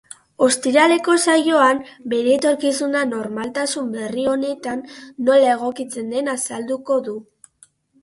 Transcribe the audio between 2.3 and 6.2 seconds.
etorkizuna normaltasun berri honetan nola egokitzen